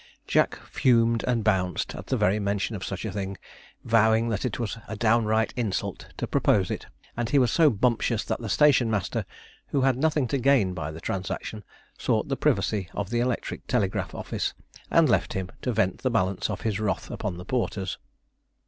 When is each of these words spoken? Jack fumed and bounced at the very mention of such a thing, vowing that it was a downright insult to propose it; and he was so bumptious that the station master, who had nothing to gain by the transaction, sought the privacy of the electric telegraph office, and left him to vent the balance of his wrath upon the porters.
Jack 0.25 0.55
fumed 0.65 1.23
and 1.27 1.43
bounced 1.43 1.93
at 1.93 2.07
the 2.07 2.17
very 2.17 2.39
mention 2.39 2.75
of 2.75 2.83
such 2.83 3.05
a 3.05 3.11
thing, 3.11 3.37
vowing 3.83 4.29
that 4.29 4.45
it 4.45 4.57
was 4.57 4.79
a 4.87 4.95
downright 4.95 5.53
insult 5.55 6.07
to 6.17 6.25
propose 6.25 6.71
it; 6.71 6.87
and 7.15 7.29
he 7.29 7.37
was 7.37 7.51
so 7.51 7.69
bumptious 7.69 8.25
that 8.25 8.39
the 8.41 8.49
station 8.49 8.89
master, 8.89 9.25
who 9.67 9.81
had 9.81 9.97
nothing 9.99 10.27
to 10.29 10.39
gain 10.39 10.73
by 10.73 10.89
the 10.89 10.99
transaction, 11.01 11.63
sought 11.99 12.29
the 12.29 12.35
privacy 12.35 12.89
of 12.95 13.11
the 13.11 13.19
electric 13.19 13.67
telegraph 13.67 14.15
office, 14.15 14.55
and 14.89 15.07
left 15.07 15.33
him 15.33 15.51
to 15.61 15.71
vent 15.71 15.99
the 15.99 16.09
balance 16.09 16.49
of 16.49 16.61
his 16.61 16.79
wrath 16.79 17.11
upon 17.11 17.37
the 17.37 17.45
porters. 17.45 17.99